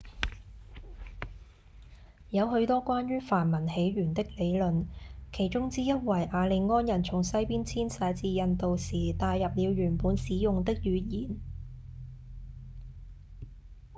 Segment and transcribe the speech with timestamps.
[2.31, 4.85] 有許多關於梵文起源的理論
[5.31, 11.37] 其中之一為雅利安人從西方遷徙至印度時帶入了原本使用的語言